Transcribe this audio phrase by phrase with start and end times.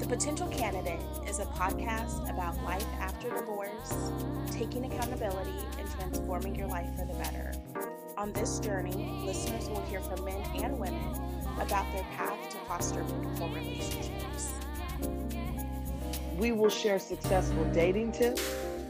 [0.00, 0.98] The Potential Candidate
[1.28, 3.92] is a podcast about life after divorce,
[4.50, 7.52] taking accountability, and transforming your life for the better.
[8.16, 11.04] On this journey, listeners will hear from men and women
[11.60, 14.52] about their path to foster meaningful relationships.
[16.38, 18.42] We will share successful dating tips,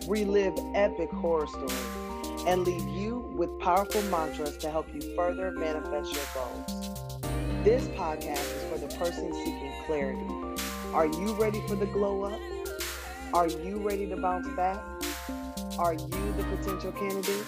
[0.07, 6.15] relive epic horror stories, and leave you with powerful mantras to help you further manifest
[6.15, 7.21] your goals.
[7.65, 10.40] This podcast is for the person seeking clarity.
[10.93, 12.41] Are you ready for the glow up?
[13.33, 14.79] Are you ready to bounce back?
[15.79, 17.47] Are you the potential candidate?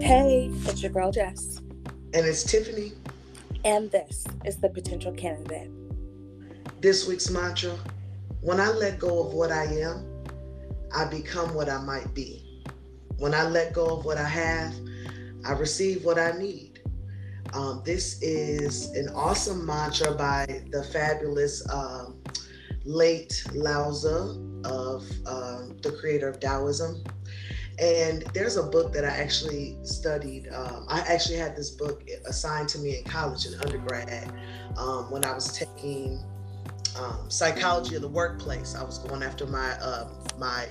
[0.00, 1.58] Hey, it's your girl Jess,
[2.14, 2.92] And it's Tiffany.
[3.64, 5.70] and this is The Potential Candidate.
[6.80, 7.76] This week's mantra
[8.40, 10.04] When I let go of what I am,
[10.94, 12.51] I become what I might be.
[13.22, 14.74] When I let go of what I have,
[15.44, 16.80] I receive what I need.
[17.52, 22.20] Um, this is an awesome mantra by the fabulous um,
[22.84, 27.04] late Lao Tzu, of um, the creator of Taoism.
[27.78, 30.48] And there's a book that I actually studied.
[30.52, 34.32] Um, I actually had this book assigned to me in college in undergrad
[34.76, 36.18] um, when I was taking
[36.98, 38.74] um, psychology of the workplace.
[38.74, 40.08] I was going after my um,
[40.40, 40.66] my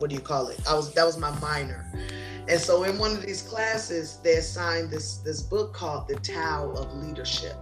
[0.00, 0.60] what do you call it?
[0.68, 1.86] I was that was my minor,
[2.48, 6.70] and so in one of these classes they assigned this this book called The Tao
[6.72, 7.56] of Leadership.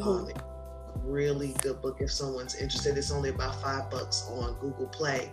[0.00, 0.30] Um,
[1.04, 2.96] really good book if someone's interested.
[2.96, 5.32] It's only about five bucks on Google Play,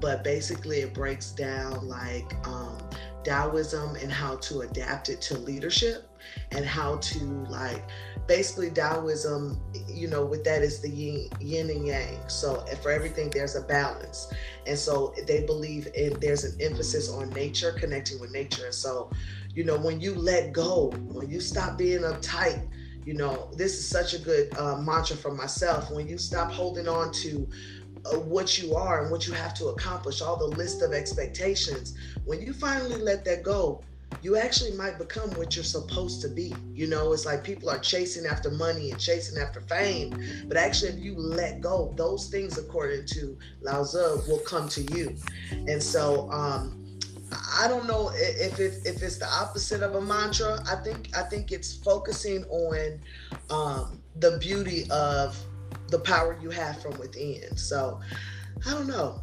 [0.00, 2.78] but basically it breaks down like um,
[3.24, 6.08] Taoism and how to adapt it to leadership
[6.52, 7.84] and how to like
[8.28, 12.28] basically Taoism, you know, with that is the yin, yin and yang.
[12.28, 14.32] So for everything there's a balance,
[14.66, 18.66] and so they believe in there's an emphasis on nature, connecting with nature.
[18.66, 19.10] And so,
[19.54, 22.68] you know, when you let go, when you stop being uptight
[23.08, 26.86] you know this is such a good uh, mantra for myself when you stop holding
[26.86, 27.48] on to
[28.04, 31.96] uh, what you are and what you have to accomplish all the list of expectations
[32.26, 33.80] when you finally let that go
[34.22, 37.78] you actually might become what you're supposed to be you know it's like people are
[37.78, 40.12] chasing after money and chasing after fame
[40.48, 44.82] but actually if you let go those things according to lao tzu will come to
[44.82, 45.14] you
[45.68, 46.74] and so um
[47.30, 50.60] I don't know if it, if it's the opposite of a mantra.
[50.66, 53.00] I think I think it's focusing on
[53.50, 55.38] um, the beauty of
[55.88, 57.56] the power you have from within.
[57.56, 58.00] So
[58.66, 59.22] I don't know.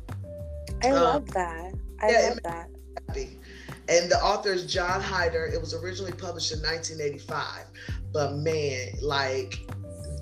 [0.83, 1.73] I Um, love that.
[2.01, 2.67] I yeah, love that.
[3.07, 3.39] Happy.
[3.87, 5.51] And the author is John Heider.
[5.51, 7.65] It was originally published in 1985,
[8.11, 9.59] but man, like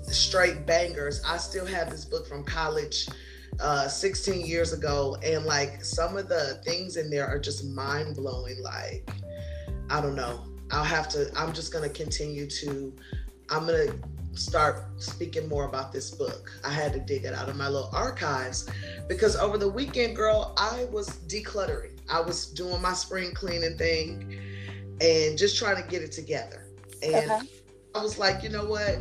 [0.02, 1.22] straight bangers.
[1.26, 3.08] I still have this book from college
[3.60, 8.16] uh 16 years ago and like some of the things in there are just mind
[8.16, 9.08] blowing like
[9.90, 10.44] I don't know.
[10.72, 12.92] I'll have to I'm just going to continue to
[13.50, 16.50] I'm going to start speaking more about this book.
[16.64, 18.68] I had to dig it out of my little archives
[19.08, 21.93] because over the weekend girl, I was decluttering.
[22.10, 24.36] I was doing my spring cleaning thing
[25.00, 26.66] and just trying to get it together.
[27.02, 27.48] And Okay.
[27.94, 28.98] I was like, you know what?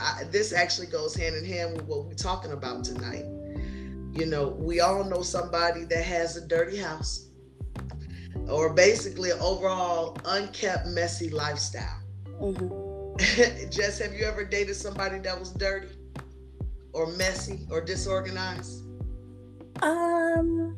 [0.00, 3.24] I, this actually goes hand in hand with what we're talking about tonight.
[4.12, 7.28] You know, we all know somebody that has a dirty house
[8.48, 12.00] or basically an overall unkept, messy lifestyle.
[12.40, 12.68] hmm
[13.70, 15.88] Jess, have you ever dated somebody that was dirty
[16.92, 18.84] or messy or disorganized?
[19.82, 20.76] Um,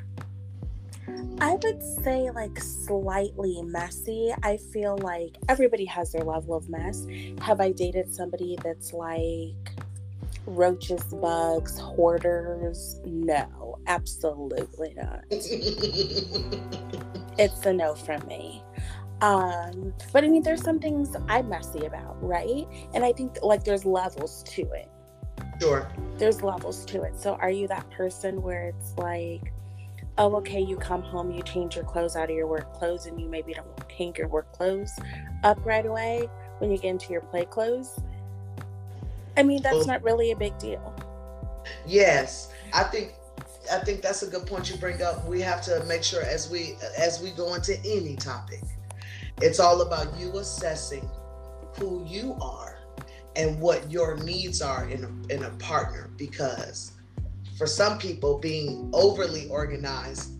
[1.41, 4.33] I would say like slightly messy.
[4.43, 7.07] I feel like everybody has their level of mess.
[7.41, 9.55] Have I dated somebody that's like
[10.47, 13.01] roaches, bugs, hoarders?
[13.05, 15.25] No, absolutely not.
[17.37, 18.63] It's a no from me.
[19.21, 22.67] Um, but I mean, there's some things I'm messy about, right?
[22.95, 24.89] And I think like there's levels to it.
[25.61, 25.91] sure.
[26.19, 27.19] there's levels to it.
[27.19, 29.53] So are you that person where it's like,
[30.19, 33.21] oh, okay, you come home, you change your clothes out of your work clothes, and
[33.21, 34.93] you maybe don't hang your work clothes
[35.43, 36.29] up right away
[36.59, 37.99] when you get into your play clothes?
[39.37, 40.95] I mean, that's Well- not really a big deal.
[41.87, 43.15] Yes, I think
[43.73, 45.27] I think that's a good point you bring up.
[45.27, 48.63] We have to make sure as we as we go into any topic,
[49.41, 51.09] it's all about you assessing
[51.79, 52.79] who you are
[53.37, 56.93] and what your needs are in a, in a partner because
[57.57, 60.35] for some people being overly organized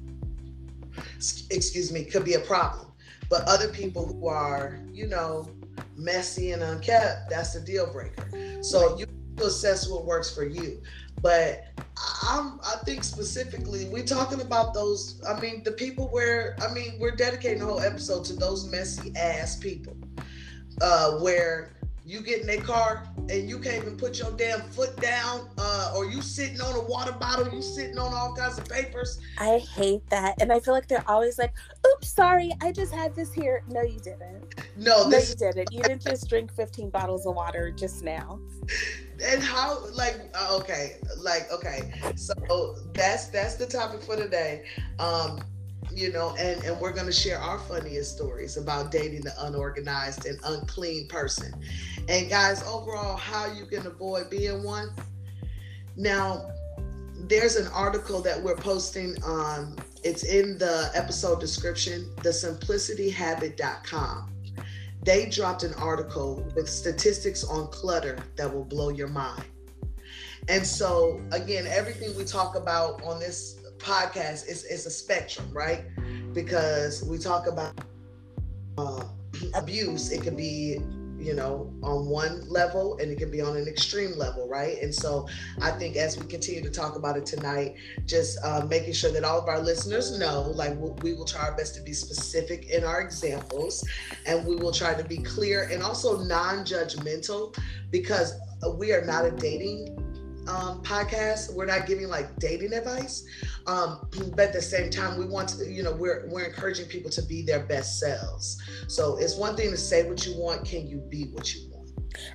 [1.51, 2.87] excuse me could be a problem.
[3.31, 5.49] But other people who are you know
[5.97, 8.29] messy and unkept that's a deal breaker.
[8.63, 9.07] So you
[9.43, 10.81] assess what works for you.
[11.21, 11.65] But
[12.29, 15.23] I'm, I think specifically, we're talking about those.
[15.27, 19.13] I mean, the people where, I mean, we're dedicating the whole episode to those messy
[19.17, 19.97] ass people,
[20.83, 21.77] uh, where
[22.07, 25.95] you get in a car and you can't even put your damn foot down, uh,
[25.97, 29.19] or you sitting on a water bottle, you sitting on all kinds of papers.
[29.39, 31.55] I hate that, and I feel like they're always like,
[31.87, 34.55] "Oops, sorry, I just had this here." No, you didn't.
[34.77, 35.73] No, No, this you didn't.
[35.73, 38.39] You didn't just drink 15 bottles of water just now.
[39.25, 42.35] and how like uh, okay like okay so
[42.95, 44.65] that's that's the topic for today
[44.99, 45.39] um
[45.97, 50.27] you know and and we're going to share our funniest stories about dating the unorganized
[50.27, 51.53] and unclean person.
[52.09, 54.91] And guys overall how you can avoid being one.
[55.97, 56.51] Now
[57.17, 64.35] there's an article that we're posting um it's in the episode description thesimplicityhabit.com
[65.05, 69.45] they dropped an article with statistics on clutter that will blow your mind.
[70.49, 75.85] And so, again, everything we talk about on this podcast is, is a spectrum, right?
[76.33, 77.79] Because we talk about
[78.79, 79.05] uh,
[79.55, 80.79] abuse, it can be,
[81.19, 84.79] you know, on one level and it can be on an extreme level, right?
[84.81, 85.29] And so,
[85.61, 87.75] I think as we continue to talk about it tonight,
[88.07, 91.43] just uh, making sure that all of our listeners know, like, we'll, we will try
[91.43, 93.87] our best to be specific in our examples
[94.27, 97.57] and we will try to be clear and also non-judgmental
[97.91, 98.35] because
[98.79, 100.14] we are not a dating
[100.49, 103.25] um, podcast we're not giving like dating advice
[103.67, 104.07] um,
[104.37, 107.23] but at the same time we want to you know we're we're encouraging people to
[107.23, 110.99] be their best selves so it's one thing to say what you want can you
[111.09, 111.75] be what you want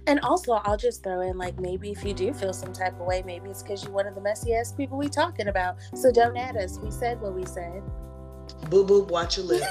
[0.07, 3.07] And also, I'll just throw in like maybe if you do feel some type of
[3.07, 5.77] way, maybe it's because you're one of the messy ass people we talking about.
[5.95, 6.77] So don't add us.
[6.79, 7.81] We said what we said.
[8.69, 9.63] boo boo watch your lip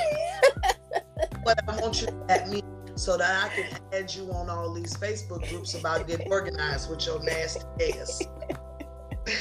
[1.44, 2.62] but i want you to add me
[2.98, 7.06] so that i can add you on all these facebook groups about getting organized with
[7.06, 7.62] your nasty
[7.96, 8.22] ass.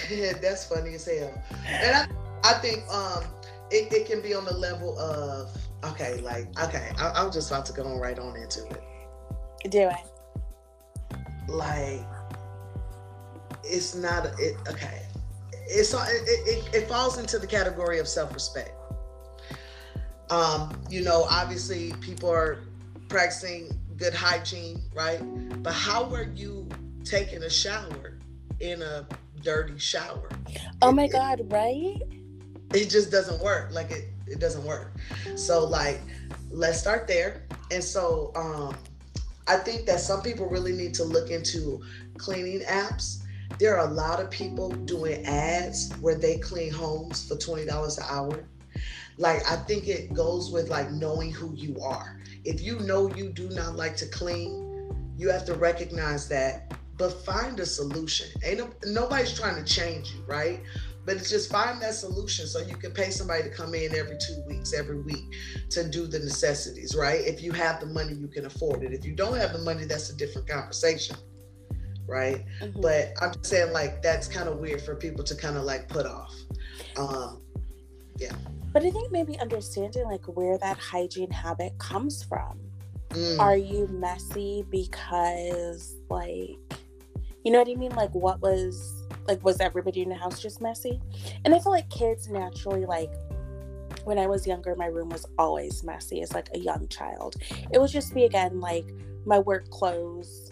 [0.42, 1.34] That's funny as hell.
[1.66, 3.24] And i, I think um
[3.72, 5.50] it, it can be on the level of
[5.84, 8.84] okay like okay I, i'm just about to go on right on into it.
[9.72, 11.18] Do it.
[11.50, 12.06] like
[13.64, 15.02] it's not it okay.
[15.70, 18.72] It's it, it, it falls into the category of self-respect.
[20.30, 22.67] Um you know obviously people are
[23.10, 25.20] practicing good hygiene right?
[25.64, 26.68] But how are you
[27.04, 28.18] taking a shower
[28.60, 29.08] in a
[29.42, 30.30] dirty shower?
[30.82, 32.02] Oh It- my it- God, right?
[32.74, 33.70] it just doesn't work.
[33.72, 34.94] Like it it doesn't work.
[35.36, 36.02] So like
[36.52, 37.44] let's start there.
[37.72, 38.76] And so um
[39.50, 41.82] i think that some people really need to look into
[42.18, 43.24] cleaning apps.
[43.60, 48.04] There are a lot of people doing ads where they clean homes for $20 an
[48.10, 48.44] hour.
[49.18, 52.17] Like i think it goes with like knowing who you are
[52.48, 54.64] if you know you do not like to clean
[55.18, 58.28] you have to recognize that but find a solution.
[58.44, 60.62] Ain't no, nobody's trying to change you right?
[61.06, 64.18] But it's just find that solution so you can pay somebody to come in every
[64.18, 65.24] two weeks every week
[65.70, 67.22] to do the necessities right?
[67.22, 68.94] If you have the money you can afford it.
[68.94, 71.16] If you don't have the money that's a different conversation
[72.08, 72.46] right?
[72.62, 72.82] Mhm.
[72.82, 75.88] but i'm just saying like that's kind of weird for people to kind of like
[75.90, 76.34] put off.
[76.98, 77.42] Um
[78.74, 82.60] But I think maybe understanding like where that hygiene habit comes from.
[83.10, 86.58] mm, Are you messy because like
[87.44, 87.92] you know what I mean?
[87.96, 91.00] Like what was like was everybody in the house just messy?
[91.46, 93.12] And I feel like kids naturally like
[94.04, 97.36] when I was younger, my room was always messy as like a young child.
[97.72, 98.86] It would just be again like
[99.26, 100.52] my work clothes,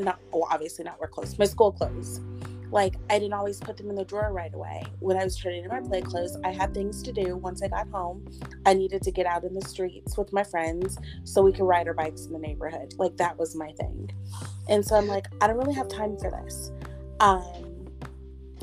[0.00, 2.20] not well, obviously not work clothes, my school clothes.
[2.70, 4.84] Like I didn't always put them in the drawer right away.
[5.00, 7.36] When I was turning in my play clothes, I had things to do.
[7.36, 8.24] Once I got home,
[8.66, 11.88] I needed to get out in the streets with my friends so we could ride
[11.88, 12.94] our bikes in the neighborhood.
[12.98, 14.10] Like that was my thing.
[14.68, 16.70] And so I'm like, I don't really have time for this.
[17.20, 17.64] Um,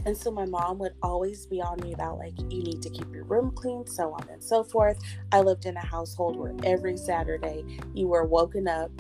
[0.06, 3.12] and so my mom would always be on me about like, you need to keep
[3.12, 5.00] your room clean, so on and so forth.
[5.32, 8.92] I lived in a household where every Saturday you were woken up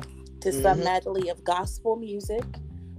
[0.41, 0.83] to some Mhm.
[0.83, 2.43] medley of gospel music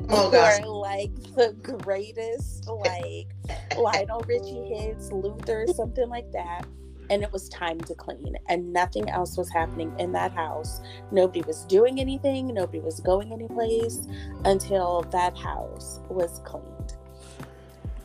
[0.08, 3.28] oh or like the greatest like
[3.76, 6.62] Lionel Richie hits, Luther, something like that.
[7.08, 10.80] And it was time to clean, and nothing else was happening in that house.
[11.12, 14.08] Nobody was doing anything, nobody was going anyplace
[14.44, 16.94] until that house was cleaned.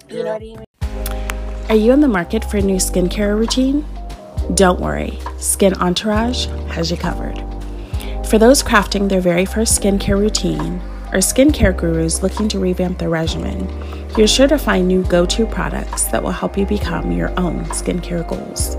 [0.08, 0.64] You know what I mean?
[1.70, 3.86] Are you in the market for a new skincare routine?
[4.56, 7.38] Don't worry, Skin Entourage has you covered.
[8.28, 10.82] For those crafting their very first skincare routine,
[11.14, 13.68] or skincare gurus looking to revamp their regimen,
[14.18, 17.66] you're sure to find new go to products that will help you become your own
[17.66, 18.76] skincare goals.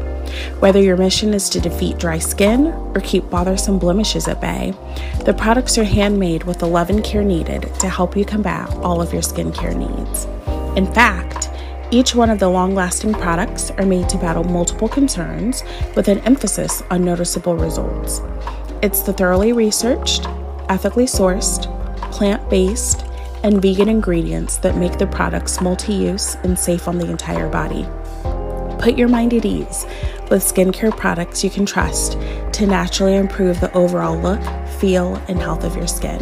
[0.61, 4.73] Whether your mission is to defeat dry skin or keep bothersome blemishes at bay,
[5.25, 9.03] the products are handmade with the love and care needed to help you combat all
[9.03, 10.25] of your skincare needs.
[10.77, 11.51] In fact,
[11.93, 15.62] Each one of the long lasting products are made to battle multiple concerns
[15.95, 18.23] with an emphasis on noticeable results.
[18.83, 20.27] It's the thoroughly researched,
[20.71, 21.69] ethically sourced,
[22.12, 23.04] plant based,
[23.42, 27.88] and vegan ingredients that make the products multi use and safe on the entire body.
[28.78, 29.85] Put your mind at ease
[30.31, 32.12] with skincare products you can trust
[32.52, 34.40] to naturally improve the overall look,
[34.81, 36.21] feel, and health of your skin.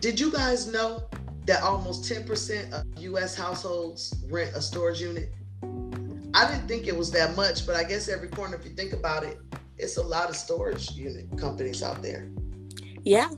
[0.00, 1.02] Did you guys know
[1.50, 5.32] that almost 10% of US households rent a storage unit?
[6.32, 8.92] I didn't think it was that much, but I guess every corner, if you think
[8.92, 9.36] about it,
[9.76, 12.30] it's a lot of storage unit companies out there.
[13.02, 13.30] Yeah.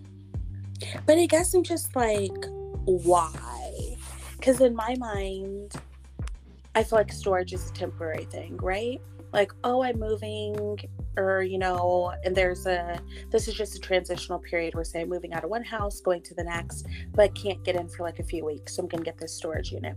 [1.07, 2.37] But I guess I'm just like,
[2.85, 3.97] why?
[4.37, 5.73] Because in my mind,
[6.75, 9.01] I feel like storage is a temporary thing, right?
[9.33, 10.79] Like, oh, I'm moving,
[11.17, 12.99] or, you know, and there's a,
[13.31, 16.23] this is just a transitional period where, say, I'm moving out of one house, going
[16.23, 18.77] to the next, but can't get in for like a few weeks.
[18.77, 19.97] So I'm going to get this storage unit.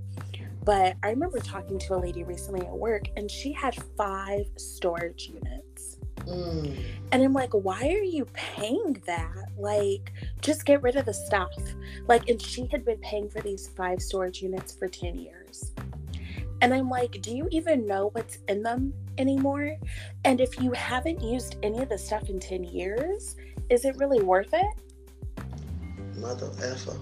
[0.66, 5.30] But I remember talking to a lady recently at work, and she had five storage
[5.30, 5.98] units.
[6.22, 6.76] Mm.
[7.12, 9.52] And I'm like, why are you paying that?
[9.58, 11.54] Like, just get rid of the stuff.
[12.08, 15.72] Like, and she had been paying for these five storage units for 10 years.
[16.62, 19.76] And I'm like, do you even know what's in them anymore?
[20.24, 23.36] And if you haven't used any of the stuff in 10 years,
[23.70, 25.46] is it really worth it?
[26.16, 26.98] Mother effer.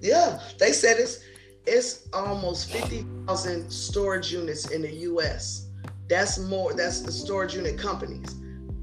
[0.00, 1.20] Yeah, they said it's
[1.64, 5.68] it's almost 50,000 storage units in the US.
[6.08, 8.34] That's more that's the storage unit companies.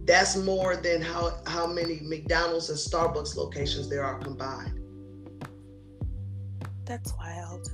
[0.06, 4.80] That's more than how how many McDonald's and Starbucks locations there are combined.
[6.86, 7.70] That's wild.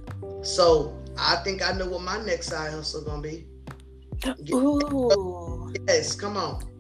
[0.46, 3.48] So I think I know what my next side hustle gonna be.
[4.54, 5.74] Ooh.
[5.88, 6.75] Yes, come on.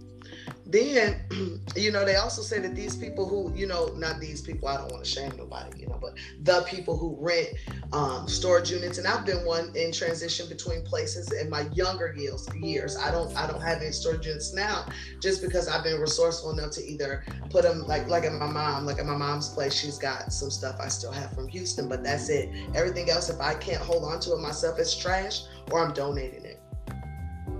[0.75, 1.21] Then,
[1.77, 4.75] you know, they also say that these people who, you know, not these people, I
[4.75, 7.47] don't want to shame nobody, you know, but the people who rent
[7.93, 12.97] um, storage units, and I've been one in transition between places in my younger years.
[12.97, 14.85] I don't, I don't have any storage units now,
[15.21, 18.85] just because I've been resourceful enough to either put them like, like at my mom,
[18.85, 22.03] like at my mom's place, she's got some stuff I still have from Houston, but
[22.03, 22.49] that's it.
[22.75, 26.43] Everything else, if I can't hold on to it myself, it's trash, or I'm donating
[26.43, 26.59] it.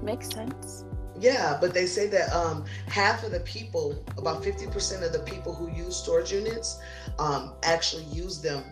[0.04, 0.84] Makes sense.
[1.20, 5.54] Yeah, but they say that um, half of the people, about 50% of the people
[5.54, 6.80] who use storage units,
[7.20, 8.64] um, actually use them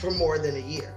[0.00, 0.94] for more than a year.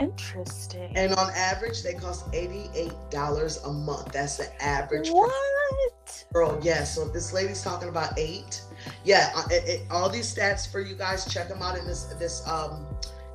[0.00, 0.92] Interesting.
[0.96, 4.12] And on average, they cost $88 a month.
[4.12, 5.08] That's the average.
[5.10, 6.24] what?
[6.32, 6.84] Girl, yeah.
[6.84, 8.62] So if this lady's talking about eight.
[9.04, 11.32] Yeah, uh, it, it, all these stats for you guys.
[11.32, 12.86] Check them out in this this um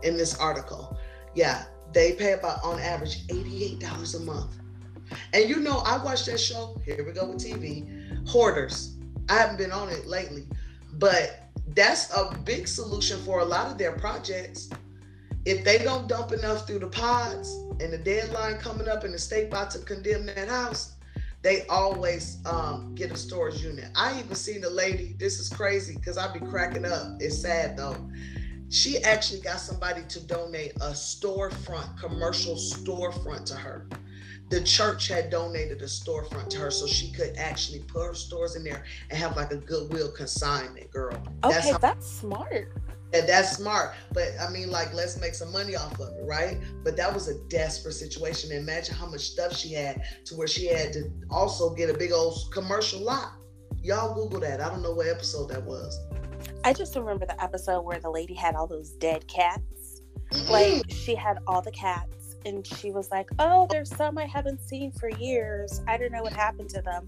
[0.03, 0.97] in this article.
[1.33, 4.58] Yeah, they pay about on average $88 a month.
[5.33, 6.79] And you know, I watched that show.
[6.85, 8.27] Here we go with TV.
[8.27, 8.95] Hoarders.
[9.29, 10.47] I haven't been on it lately,
[10.93, 14.69] but that's a big solution for a lot of their projects.
[15.45, 19.19] If they don't dump enough through the pods and the deadline coming up and the
[19.19, 20.93] state about to condemn that house,
[21.41, 23.89] they always um, get a storage unit.
[23.95, 27.17] I even seen a lady, this is crazy because I'd be cracking up.
[27.19, 27.95] It's sad though.
[28.69, 33.87] She actually got somebody to donate a storefront, commercial storefront to her
[34.49, 38.55] the church had donated a storefront to her so she could actually put her stores
[38.55, 41.15] in there and have like a goodwill consignment girl.
[41.43, 42.71] Okay, that's, how, that's smart.
[43.13, 43.93] and that's smart.
[44.11, 46.57] But i mean like let's make some money off of it right?
[46.83, 48.51] But that was a desperate situation.
[48.51, 52.11] Imagine how much stuff she had to where she had to also get a big
[52.11, 53.33] old commercial lot.
[53.83, 54.61] Y'all google that.
[54.61, 55.97] I don't know what episode that was.
[56.63, 60.01] I just remember the episode where the lady had all those dead cats.
[60.31, 60.49] Mm-mm.
[60.49, 64.61] Like she had all the cats and she was like, "Oh, there's some I haven't
[64.61, 65.81] seen for years.
[65.87, 67.07] I don't know what happened to them."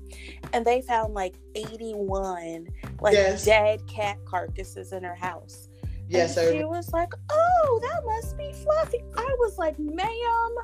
[0.54, 2.68] And they found like 81
[3.02, 3.46] like Yes.
[3.46, 5.70] dead cat carcasses in her house.
[6.08, 10.56] yes and she was like, "Oh, that must be Fluffy." I was like, "Ma'am."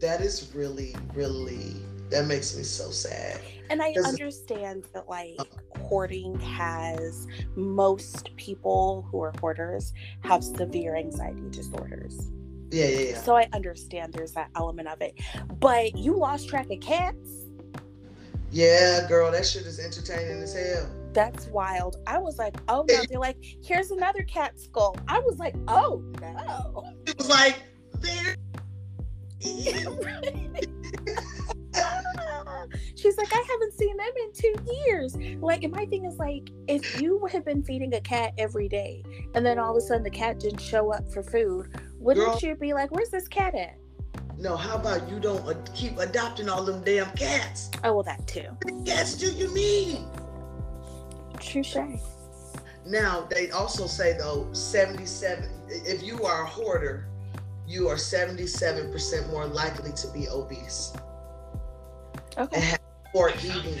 [0.00, 1.76] that is really really
[2.10, 3.38] that makes me so sad
[3.70, 5.38] And I understand that like
[5.78, 12.30] hoarding has most people who are hoarders have severe anxiety disorders.
[12.72, 15.14] Yeah yeah yeah So I understand there's that element of it.
[15.60, 17.42] But you lost track of cats?
[18.54, 21.96] yeah girl that shit is entertaining as hell That's wild.
[22.06, 23.02] I was like, oh no.
[23.08, 24.96] They're like, here's another cat skull.
[25.08, 26.84] I was like, oh no.
[27.06, 27.62] it was like
[28.00, 28.36] there
[32.94, 34.54] She's like, I haven't seen them in two
[34.86, 35.16] years.
[35.40, 39.02] Like, and my thing is like, if you had been feeding a cat every day,
[39.34, 41.68] and then all of a sudden the cat didn't show up for food,
[42.02, 42.38] wouldn't Girl.
[42.42, 43.76] you be like, where's this cat at?
[44.36, 47.70] No, how about you don't uh, keep adopting all them damn cats?
[47.84, 48.48] Oh, well, that too.
[48.62, 49.98] What cats do you need?
[51.38, 51.76] Touche.
[52.84, 57.06] Now, they also say though, 77, if you are a hoarder,
[57.68, 60.92] you are 77% more likely to be obese
[62.36, 62.76] Okay.
[63.14, 63.80] or eating.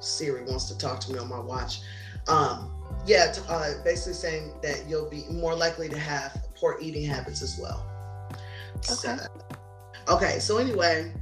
[0.00, 1.80] Siri wants to talk to me on my watch.
[2.28, 2.70] Um,
[3.06, 7.42] yeah, t- uh, basically saying that you'll be more likely to have poor eating habits
[7.42, 7.86] as well.
[8.82, 9.26] So- Okay.
[10.08, 11.12] okay, so anyway,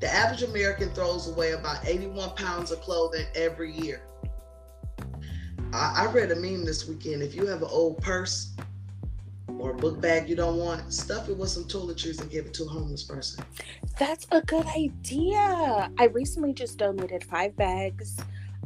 [0.00, 4.02] the average American throws away about 81 pounds of clothing every year.
[5.72, 7.22] I, I read a meme this weekend.
[7.22, 8.52] If you have an old purse
[9.58, 12.54] or a book bag you don't want, stuff it with some toiletries and give it
[12.54, 13.44] to a homeless person.
[13.98, 15.90] That's a good idea.
[15.98, 18.16] I recently just donated five bags.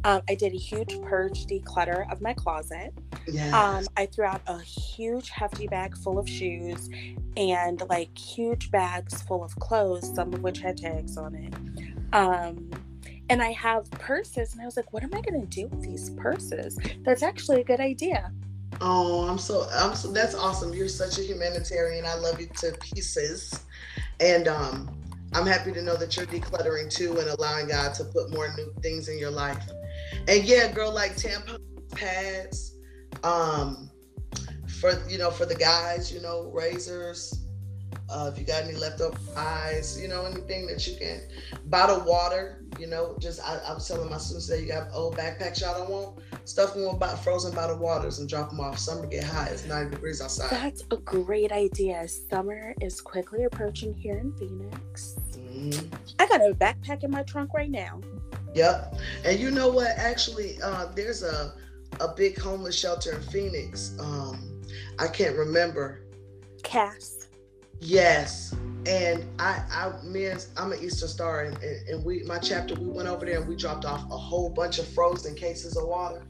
[0.04, 2.95] Um, I did a huge purge declutter of my closet.
[3.26, 3.59] Yeah.
[3.59, 6.88] Um, I threw out a huge hefty bag full of shoes
[7.37, 11.54] and like huge bags full of clothes, some of which had tags on it.
[12.14, 12.71] Um,
[13.28, 15.83] and I have purses, and I was like, what am I going to do with
[15.83, 16.76] these purses?
[17.04, 18.33] That's actually a good idea.
[18.80, 20.73] Oh, I'm so I'm so that's awesome.
[20.73, 22.07] You're such a humanitarian.
[22.07, 23.64] I love you to pieces.
[24.21, 24.97] And um
[25.33, 28.73] I'm happy to know that you're decluttering too and allowing God to put more new
[28.83, 29.62] things in your life.
[30.29, 31.59] And yeah, girl, like tampons,
[31.93, 32.76] pads,
[33.25, 33.90] um,
[34.81, 37.47] for you know, for the guys, you know, razors,
[38.11, 41.21] uh, if you got any leftover eyes, you know, anything that you can
[41.67, 45.17] bottle water, you know, just I, I was telling my students that you got old
[45.17, 48.79] backpacks y'all don't want, stuff them with about frozen bottled waters and drop them off.
[48.79, 50.50] Summer get high, it's 90 degrees outside.
[50.50, 52.07] That's a great idea.
[52.09, 55.17] Summer is quickly approaching here in Phoenix.
[55.33, 55.93] Mhm.
[56.19, 58.00] I got a backpack in my trunk right now.
[58.54, 58.95] Yep.
[59.25, 59.88] And you know what?
[59.97, 61.54] Actually, uh, there's a
[62.00, 63.97] a big homeless shelter in Phoenix.
[63.99, 64.62] Um,
[64.99, 66.02] I can't remember.
[66.62, 67.28] Cass.
[67.80, 68.54] Yes.
[68.87, 72.75] And I, I, me and I'm an Eastern Star, and, and, and we, my chapter,
[72.75, 75.87] we went over there and we dropped off a whole bunch of frozen cases of
[75.87, 76.23] water,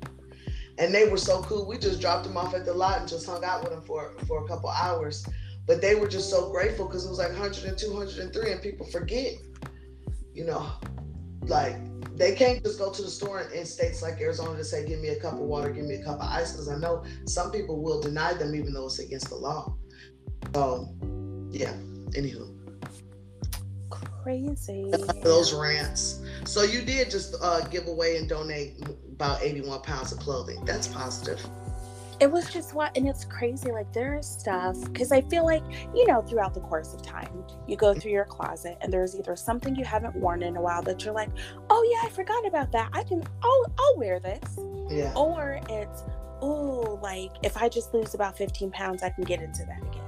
[0.78, 1.66] and they were so cool.
[1.66, 4.14] We just dropped them off at the lot and just hung out with them for
[4.26, 5.24] for a couple hours.
[5.66, 8.86] But they were just so grateful because it was like 100 and 203, and people
[8.86, 9.34] forget,
[10.34, 10.68] you know,
[11.42, 11.76] like
[12.16, 15.00] they can't just go to the store in, in states like Arizona to say, "Give
[15.00, 17.50] me a cup of water, give me a cup of ice," because I know some
[17.50, 19.74] people will deny them even though it's against the law.
[20.54, 20.88] So,
[21.50, 21.72] yeah.
[22.10, 22.52] Anywho,
[24.22, 24.90] Crazy.
[25.22, 26.20] those rants.
[26.44, 30.64] So you did just uh, give away and donate about 81 pounds of clothing.
[30.64, 31.44] That's positive.
[32.20, 33.72] It was just what, and it's crazy.
[33.72, 35.62] Like there is stuff because I feel like
[35.94, 39.34] you know throughout the course of time, you go through your closet and there's either
[39.36, 41.30] something you haven't worn in a while that you're like,
[41.70, 42.90] oh yeah, I forgot about that.
[42.92, 44.58] I can, I'll, I'll wear this.
[44.90, 45.14] Yeah.
[45.14, 46.02] Or it's,
[46.42, 50.04] oh, like if I just lose about 15 pounds, I can get into that again.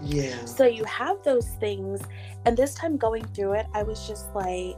[0.00, 0.44] Yeah.
[0.44, 2.00] So you have those things,
[2.46, 4.76] and this time going through it, I was just like,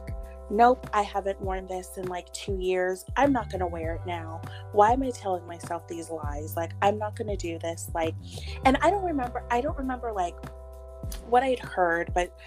[0.51, 3.05] nope, I haven't worn this in like two years.
[3.15, 4.41] I'm not gonna wear it now.
[4.73, 6.55] Why am I telling myself these lies?
[6.55, 7.89] Like, I'm not gonna do this.
[7.95, 8.13] Like,
[8.65, 10.35] and I don't remember, I don't remember like
[11.27, 12.37] what I'd heard, but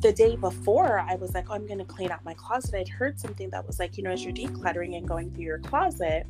[0.00, 2.74] the day before, I was like, oh, I'm gonna clean out my closet.
[2.74, 5.58] I'd heard something that was like, you know, as you're decluttering and going through your
[5.58, 6.26] closet,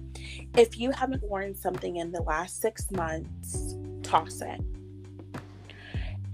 [0.57, 4.61] if you haven't worn something in the last six months, toss it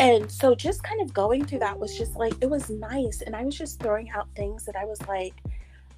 [0.00, 3.34] and so just kind of going through that was just like it was nice and
[3.34, 5.34] i was just throwing out things that i was like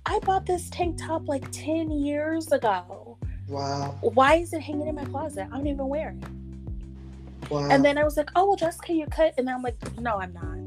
[0.07, 3.19] i bought this tank top like 10 years ago.
[3.49, 3.99] Wow.
[4.01, 5.49] why is it hanging in my closet?
[5.51, 7.51] I don't even wear it.
[7.51, 7.69] Wow.
[7.69, 10.21] and then i was like oh well jessica you cut and then i'm like no
[10.21, 10.59] i'm not.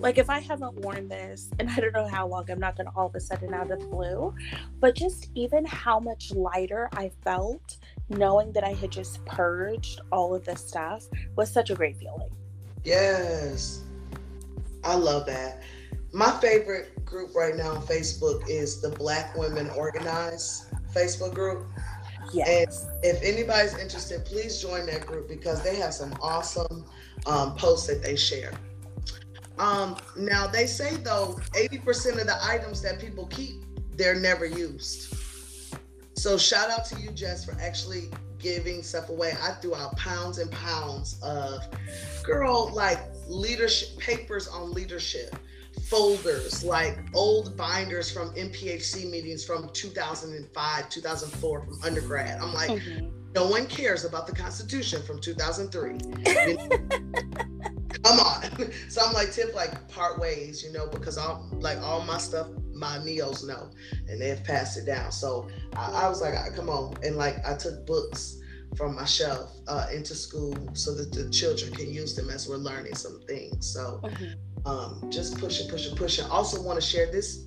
[0.00, 2.86] Like if i haven't worn this and i don't know how long i'm not going
[2.86, 4.34] to all of a sudden out of the blue
[4.80, 7.76] but just even how much lighter i felt
[8.08, 11.04] knowing that i had just purged all of this stuff
[11.36, 12.30] was such a great feeling
[12.84, 13.82] Yes.
[14.84, 15.62] I love that.
[16.12, 21.66] My favorite group right now on Facebook is the Black Women Organize Facebook group.
[22.32, 26.84] yes If anybody's interested, please join that group because they have some awesome
[27.26, 28.52] um, posts that they share.
[29.58, 33.62] Um, now they say though, 80% of the items that people keep,
[33.96, 35.14] they're never used.
[36.14, 38.10] So shout out to you, Jess, for actually
[38.40, 39.32] giving stuff away.
[39.42, 41.62] I threw out pounds and pounds of
[42.22, 45.36] girl, like leadership papers on leadership,
[45.84, 52.40] folders, like old binders from NPHC meetings from 2005, 2004 from undergrad.
[52.40, 53.12] I'm like, Mhm.
[53.34, 55.98] no one cares about the Constitution from 2003.
[58.02, 58.40] Come on.
[58.88, 62.48] So I'm like, tip like part ways, you know, because all like all my stuff,
[62.80, 63.70] my neos know,
[64.08, 65.12] and they have passed it down.
[65.12, 68.38] So I, I was like, come on, and like I took books
[68.76, 72.56] from my shelf uh, into school so that the children can use them as we're
[72.56, 73.66] learning some things.
[73.72, 74.34] So Mhm.
[74.66, 76.24] um, just pushing, pushing, pushing.
[76.26, 77.46] Also, want to share this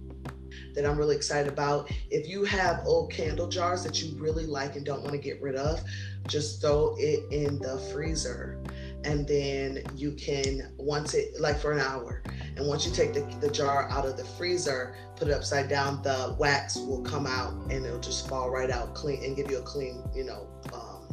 [0.76, 1.92] that I'm really excited about.
[2.10, 5.42] If you have old candle jars that you really like and don't want to get
[5.42, 5.84] rid of,
[6.28, 8.60] just throw it in the freezer.
[9.04, 12.24] And then you can, once it, like for an hour,
[12.58, 16.02] and once you take the, the jar out of the freezer, put it upside down,
[16.04, 19.58] the wax will come out and it'll just fall right out clean and give you
[19.58, 21.08] a clean, you know, um,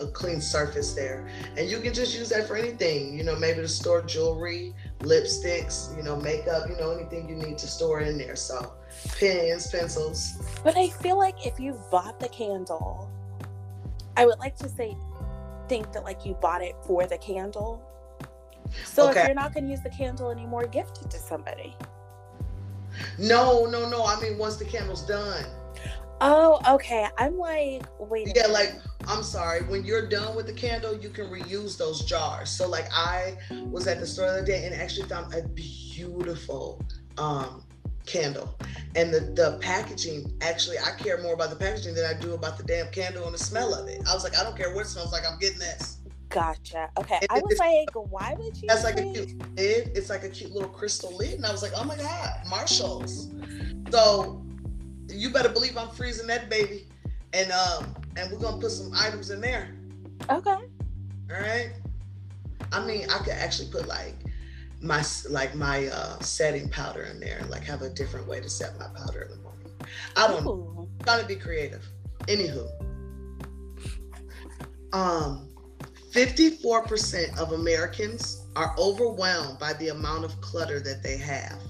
[0.00, 1.28] a clean surface there.
[1.56, 5.96] And you can just use that for anything, you know, maybe to store jewelry, lipsticks,
[5.96, 8.36] you know, makeup, you know, anything you need to store in there.
[8.36, 8.74] So
[9.18, 10.34] pens, pencils.
[10.64, 13.10] But I feel like if you bought the candle,
[14.16, 14.96] I would like to say,
[15.68, 17.84] think that like you bought it for the candle.
[18.84, 19.20] So Okay.
[19.20, 21.76] if you're not going to use the candle anymore, gift it to somebody.
[23.18, 24.04] No, no, no.
[24.04, 25.44] I mean, once the candle's done.
[26.20, 27.06] Oh, okay.
[27.16, 28.32] I'm like, wait.
[28.34, 28.74] Yeah, like
[29.06, 29.62] I'm sorry.
[29.62, 32.50] When you're done with the candle, you can reuse those jars.
[32.50, 33.36] So like I
[33.70, 36.82] was at the store the other day and actually found a beautiful
[37.18, 37.62] um
[38.04, 38.58] candle.
[38.96, 42.56] And the the packaging, actually I care more about the packaging than I do about
[42.58, 44.02] the damn candle and the smell of it.
[44.08, 45.98] I was like, I don't care what it smells like, I'm getting this.
[46.28, 46.90] Gotcha.
[46.98, 47.20] Okay.
[47.30, 48.68] I was like, why would you?
[48.68, 49.92] That's like a cute lid.
[49.94, 51.34] It's like a cute little crystal lid.
[51.34, 53.30] And I was like, oh my God, Marshalls.
[53.90, 54.44] So
[55.08, 56.86] you better believe I'm freezing that baby.
[57.32, 59.74] And um and we're gonna put some items in there.
[60.30, 60.50] Okay.
[60.50, 60.68] All
[61.30, 61.72] right.
[62.72, 64.14] I mean, I could actually put like
[64.80, 68.50] my like my uh setting powder in there, and like have a different way to
[68.50, 69.70] set my powder in the morning.
[70.16, 70.50] I don't know.
[70.50, 70.88] Ooh.
[71.04, 71.86] Trying to be creative.
[72.26, 72.68] Anywho.
[74.92, 75.47] Um
[76.12, 81.60] 54% of Americans are overwhelmed by the amount of clutter that they have.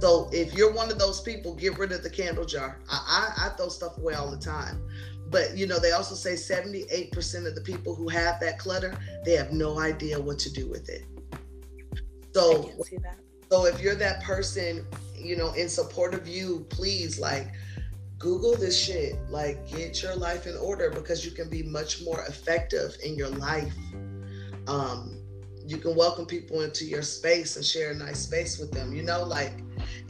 [0.00, 2.78] So if you're one of those people, get rid of the candle jar.
[2.88, 4.82] I, I, I throw stuff away all the time.
[5.28, 9.32] But you know, they also say 78% of the people who have that clutter, they
[9.32, 11.04] have no idea what to do with it.
[12.32, 13.18] So can see that.
[13.50, 17.52] so if you're that person, you know, in support of you, please like
[18.20, 19.16] Google this shit.
[19.28, 23.30] Like get your life in order because you can be much more effective in your
[23.30, 23.74] life.
[24.68, 25.16] Um,
[25.66, 29.02] you can welcome people into your space and share a nice space with them, you
[29.02, 29.58] know, like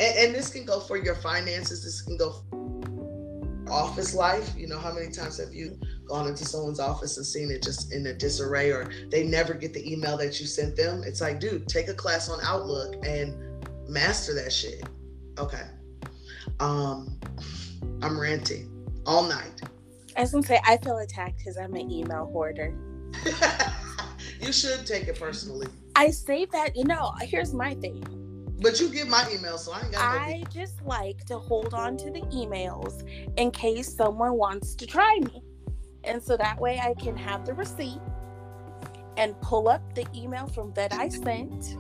[0.00, 4.54] and, and this can go for your finances, this can go for office life.
[4.56, 7.92] You know, how many times have you gone into someone's office and seen it just
[7.92, 11.04] in a disarray or they never get the email that you sent them?
[11.04, 13.36] It's like, dude, take a class on Outlook and
[13.88, 14.82] master that shit.
[15.38, 15.62] Okay.
[16.58, 17.20] Um,
[18.02, 18.70] I'm ranting
[19.06, 19.62] all night.
[20.16, 22.74] I was gonna say I feel attacked because I'm an email hoarder.
[24.40, 25.66] you should take it personally.
[25.96, 28.04] I say that, you know, here's my thing.
[28.60, 31.72] But you get my email, so I ain't got no I just like to hold
[31.72, 33.02] on to the emails
[33.38, 35.42] in case someone wants to try me.
[36.04, 38.00] And so that way I can have the receipt
[39.16, 41.76] and pull up the email from that I sent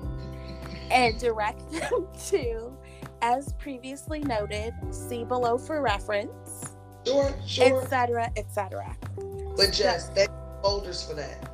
[0.90, 2.76] and direct them to,
[3.22, 6.74] as previously noted, see below for reference,
[7.06, 7.82] Sure, sure.
[7.82, 8.96] etc., etc.
[9.56, 10.26] But just they
[10.62, 11.50] folders for that.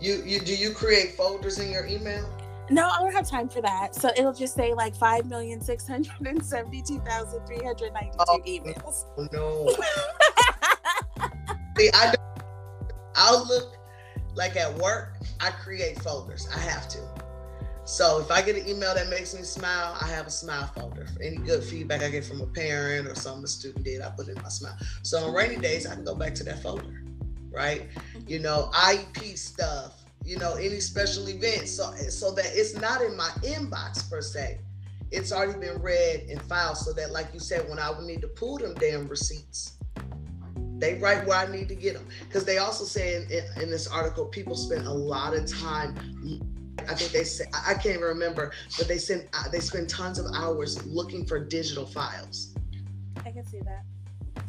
[0.00, 2.28] You you do you create folders in your email?
[2.70, 3.94] No, I don't have time for that.
[3.94, 8.24] So it'll just say like five million six hundred and seventy-two thousand three hundred ninety-two
[8.26, 8.40] Oh.
[8.46, 9.04] emails.
[9.32, 9.68] No.
[11.76, 12.46] See, I don't,
[13.16, 13.76] I'll look
[14.34, 15.16] like at work.
[15.40, 16.48] I create folders.
[16.54, 16.98] I have to.
[17.86, 21.06] So if I get an email that makes me smile, I have a smile folder.
[21.06, 24.08] For any good feedback I get from a parent or something a student did, I
[24.10, 24.76] put it in my smile.
[25.02, 27.04] So on rainy days, I can go back to that folder,
[27.50, 27.90] right?
[27.90, 28.20] Mm-hmm.
[28.26, 30.00] You know, IEP stuff.
[30.24, 34.58] You know, any special events, so so that it's not in my inbox per se.
[35.10, 38.22] It's already been read and filed, so that, like you said, when I would need
[38.22, 39.76] to pull them damn receipts,
[40.78, 42.08] they write where I need to get them.
[42.26, 45.94] Because they also say in, in, in this article, people spend a lot of time.
[46.80, 50.18] I think they say I can't even remember, but they send uh, they spend tons
[50.18, 52.54] of hours looking for digital files.
[53.24, 53.84] I can see that.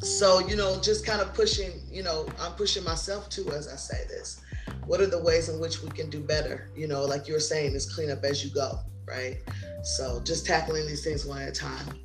[0.06, 1.82] So you know, just kind of pushing.
[1.90, 4.42] You know, I'm pushing myself too as I say this.
[4.86, 6.70] What are the ways in which we can do better?
[6.76, 9.38] You know, like you were saying, is clean up as you go, right?
[9.84, 12.00] So just tackling these things one at a time.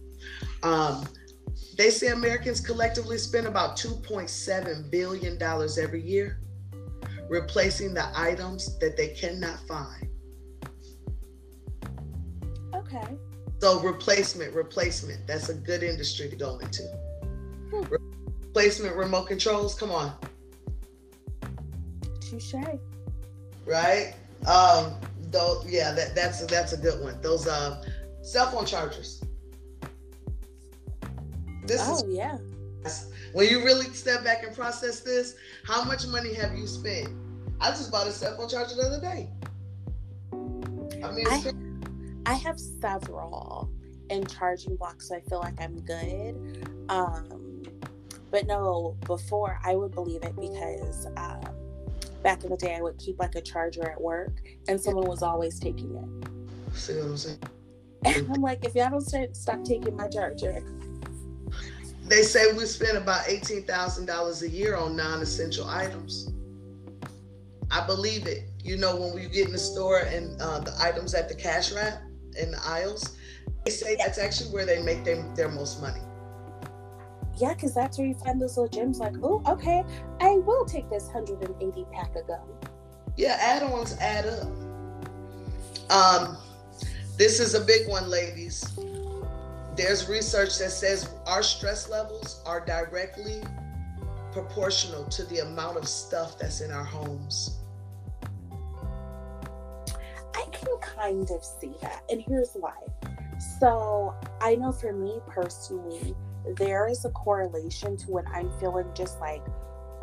[0.62, 1.06] Um,
[1.76, 6.40] they say Americans collectively spend about 2.7 billion dollars every year
[7.30, 10.08] replacing the items that they cannot find.
[12.74, 13.16] Okay.
[13.60, 15.26] So replacement, replacement.
[15.26, 16.82] That's a good industry to go into.
[17.70, 17.84] Hmm.
[18.46, 19.74] Replacement remote controls.
[19.76, 20.12] Come on,
[22.20, 22.54] Touche.
[23.64, 24.14] right?
[24.46, 24.94] Um,
[25.30, 27.20] though, yeah, that, that's a, that's a good one.
[27.22, 27.84] Those uh,
[28.22, 29.22] cell phone chargers.
[31.66, 32.38] This is Oh yeah.
[33.32, 37.08] When you really step back and process this, how much money have you spent?
[37.60, 39.30] I just bought a cell phone charger the other day.
[41.02, 41.52] I mean, I,
[42.26, 43.70] I have several
[44.08, 46.66] in charging blocks, so I feel like I'm good.
[46.88, 47.62] Um,
[48.30, 51.40] but no, before I would believe it because um,
[52.22, 55.22] back in the day I would keep like a charger at work, and someone was
[55.22, 56.76] always taking it.
[56.76, 57.38] See what I'm saying?
[58.04, 60.64] And I'm like, if y'all don't start, stop taking my charger.
[62.10, 66.28] They say we spend about eighteen thousand dollars a year on non-essential items.
[67.70, 68.48] I believe it.
[68.58, 71.70] You know, when we get in the store and uh, the items at the cash
[71.70, 72.02] wrap
[72.36, 73.16] in the aisles,
[73.64, 76.00] they say that's actually where they make them their most money.
[77.38, 79.84] Yeah, because that's where you find those little gems like, oh, okay,
[80.20, 82.40] I will take this 180 pack of gum.
[83.16, 84.48] Yeah, add-ons add up.
[85.90, 86.36] Um,
[87.16, 88.76] this is a big one, ladies.
[89.76, 93.42] There's research that says our stress levels are directly
[94.32, 97.58] proportional to the amount of stuff that's in our homes.
[100.34, 102.74] I can kind of see that, and here's why.
[103.58, 106.14] So, I know for me personally,
[106.56, 109.42] there is a correlation to when I'm feeling just like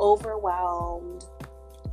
[0.00, 1.24] overwhelmed,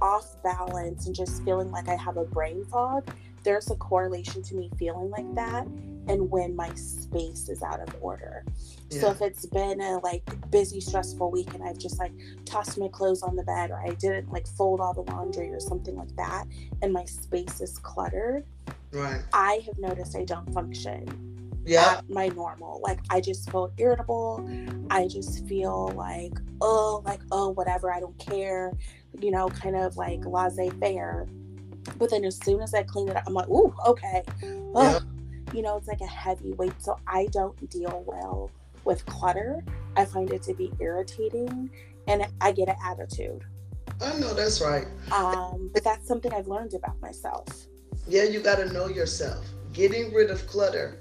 [0.02, 3.08] off balance, and just feeling like I have a brain fog.
[3.44, 5.68] There's a correlation to me feeling like that
[6.08, 8.44] and when my space is out of order.
[8.90, 9.02] Yeah.
[9.02, 12.12] So if it's been a like busy, stressful week and I've just like
[12.46, 15.60] tossed my clothes on the bed or I didn't like fold all the laundry or
[15.60, 16.46] something like that
[16.82, 18.46] and my space is cluttered,
[18.92, 19.22] right.
[19.34, 24.48] I have noticed I don't function yeah my normal like i just feel irritable
[24.92, 28.72] i just feel like oh like oh whatever i don't care
[29.20, 31.28] you know kind of like laissez-faire
[31.98, 35.00] but then as soon as i clean it up i'm like ooh okay oh, yeah.
[35.54, 38.52] You know it's like a heavy weight so i don't deal well
[38.84, 39.64] with clutter
[39.96, 41.70] i find it to be irritating
[42.08, 43.44] and i get an attitude
[44.02, 47.68] i know that's right um but that's something i've learned about myself
[48.08, 51.00] yeah you got to know yourself getting rid of clutter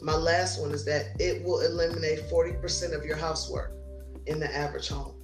[0.00, 3.72] my last one is that it will eliminate 40% of your housework
[4.26, 5.14] in the average home.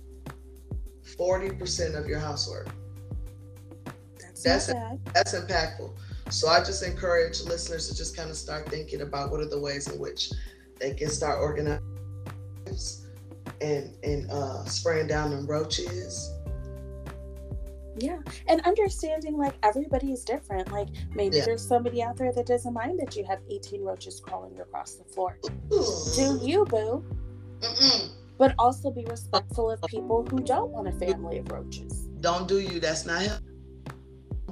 [1.19, 2.69] 40% of your housework.
[4.19, 4.67] That's that's,
[5.13, 5.93] that's impactful.
[6.31, 9.59] So I just encourage listeners to just kind of start thinking about what are the
[9.59, 10.31] ways in which
[10.81, 11.81] they can start organizing
[13.61, 16.33] and and uh, spraying down them roaches.
[17.97, 20.73] Yeah and understanding like everybody is different.
[20.73, 21.45] Like maybe yeah.
[21.45, 25.05] there's somebody out there that doesn't mind that you have 18 roaches crawling across the
[25.05, 25.39] floor.
[25.71, 27.05] Do you boo?
[27.61, 28.11] Mm-mm.
[28.37, 32.09] but also be respectful of people who don't want a family of roaches.
[32.21, 33.54] Don't do you that's not him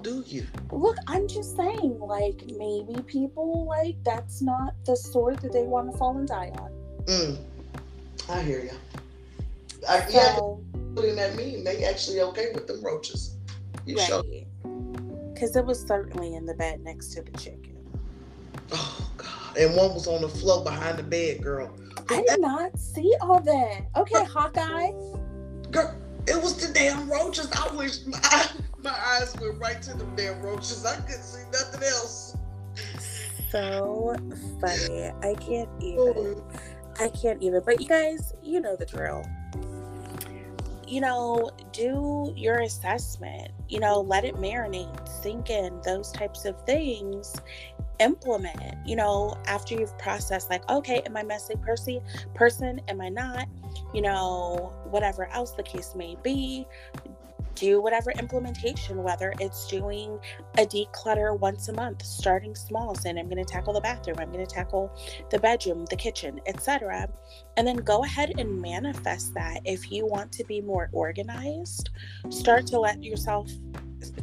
[0.03, 5.53] do you look i'm just saying like maybe people like that's not the sword that
[5.53, 6.71] they want to fall and die on
[7.07, 7.39] mm.
[8.29, 8.71] i hear you
[9.89, 13.37] I, so, yeah putting that mean they actually okay with them roaches.
[13.87, 14.47] You right.
[15.33, 17.77] Because it was certainly in the bed next to the chicken.
[18.71, 19.57] Oh God!
[19.59, 21.71] And one was on the floor behind the bed, girl.
[22.09, 23.87] I did not see all that.
[23.97, 24.93] Okay, Hawkeye.
[25.71, 25.95] Girl,
[26.27, 27.51] it was the damn roaches.
[27.53, 28.49] I wish my,
[28.83, 30.85] my eyes went right to the damn roaches.
[30.85, 32.37] I couldn't see nothing else.
[33.51, 34.17] So
[34.61, 35.11] funny.
[35.23, 35.99] I can't even.
[35.99, 36.45] Oh.
[37.01, 37.63] I can't even.
[37.65, 39.25] But you guys, you know the drill
[40.93, 46.61] you know, do your assessment, you know, let it marinate, sink in, those types of
[46.67, 47.35] things.
[47.99, 52.03] Implement, you know, after you've processed, like, okay, am I messy Percy
[52.35, 53.49] Person, am I not?
[53.95, 56.67] You know, whatever else the case may be
[57.55, 60.19] do whatever implementation, whether it's doing
[60.59, 64.31] a declutter once a month, starting small, saying I'm going to tackle the bathroom, I'm
[64.31, 64.93] going to tackle
[65.31, 67.09] the bedroom, the kitchen, etc.
[67.57, 69.61] And then go ahead and manifest that.
[69.65, 71.91] If you want to be more organized,
[72.31, 73.51] start to let yourself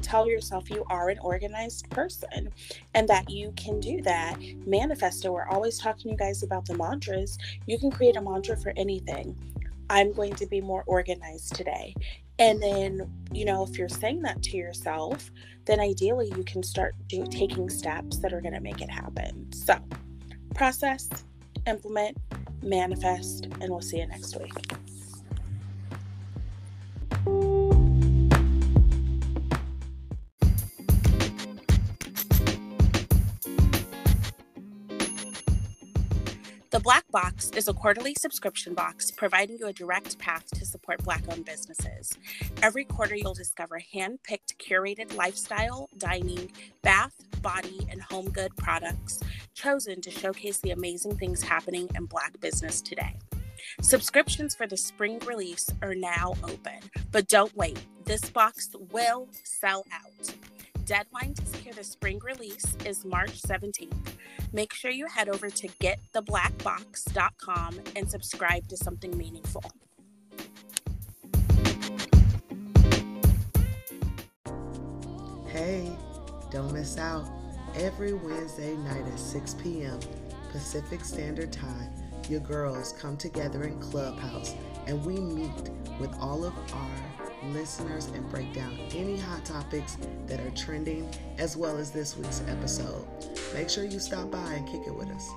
[0.02, 2.50] tell yourself you are an organized person
[2.94, 4.38] and that you can do that.
[4.66, 5.32] Manifest it.
[5.32, 7.38] We're always talking to you guys about the mantras.
[7.66, 9.38] You can create a mantra for anything.
[9.90, 11.96] I'm going to be more organized today.
[12.40, 15.30] And then, you know, if you're saying that to yourself,
[15.66, 19.52] then ideally you can start do, taking steps that are going to make it happen.
[19.52, 19.78] So,
[20.56, 21.10] process,
[21.68, 22.18] implement,
[22.64, 24.54] manifest, and we'll see you next week.
[36.80, 41.04] The Black Box is a quarterly subscription box providing you a direct path to support
[41.04, 42.14] Black owned businesses.
[42.64, 47.12] Every quarter, you'll discover hand picked, curated lifestyle, dining, bath,
[47.42, 49.20] body, and home good products
[49.54, 53.18] chosen to showcase the amazing things happening in Black business today.
[53.82, 56.80] Subscriptions for the spring release are now open,
[57.12, 57.78] but don't wait.
[58.06, 60.34] This box will sell out.
[60.90, 63.94] Deadline to secure the spring release is March 17th.
[64.52, 69.62] Make sure you head over to gettheblackbox.com and subscribe to something meaningful.
[75.46, 75.96] Hey,
[76.50, 77.30] don't miss out.
[77.76, 80.00] Every Wednesday night at 6 p.m.
[80.52, 81.94] Pacific Standard Time,
[82.28, 84.56] your girls come together in Clubhouse
[84.88, 87.09] and we meet with all of our
[87.46, 89.98] listeners and break down any hot topics
[90.28, 93.06] that are trending as well as this week's episode.
[93.54, 95.30] Make sure you stop by and kick it with us.